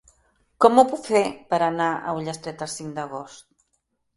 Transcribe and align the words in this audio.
Com 0.63 0.79
ho 0.79 0.85
puc 0.93 1.03
fer 1.09 1.21
per 1.51 1.59
anar 1.65 1.91
a 2.13 2.17
Ullastret 2.21 2.67
el 2.69 2.73
cinc 2.77 2.99
d'agost? 2.99 3.47